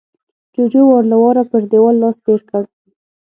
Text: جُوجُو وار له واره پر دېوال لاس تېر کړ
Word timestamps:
جُوجُو 0.53 0.81
وار 0.91 1.03
له 1.11 1.15
واره 1.23 1.43
پر 1.51 1.61
دېوال 1.71 1.95
لاس 2.03 2.17
تېر 2.25 2.41
کړ 2.49 2.63